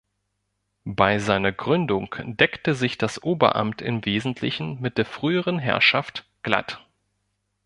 Bei 0.83 1.19
seiner 1.19 1.51
Gründung 1.51 2.15
deckte 2.23 2.73
sich 2.73 2.97
das 2.97 3.21
Oberamt 3.21 3.83
im 3.83 4.03
Wesentlichen 4.03 4.81
mit 4.81 4.97
der 4.97 5.05
früheren 5.05 5.59
Herrschaft 5.59 6.25
Glatt. 6.41 6.83